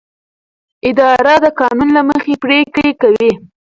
اداره 0.89 1.35
د 1.45 1.47
قانون 1.59 1.89
له 1.97 2.01
مخې 2.09 2.33
پریکړې 2.43 2.91
کوي. 3.01 3.31